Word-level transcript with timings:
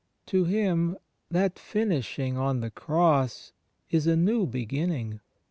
To 0.25 0.45
him, 0.45 0.97
that 1.29 1.59
"finishing" 1.59 2.35
on 2.35 2.61
the 2.61 2.71
Cross 2.71 3.53
is 3.91 4.07
a 4.07 4.15
new 4.15 4.47
beginning. 4.47 5.19